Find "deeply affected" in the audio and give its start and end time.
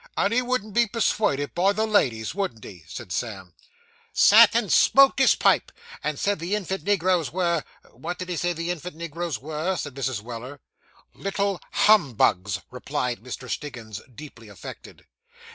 14.15-15.05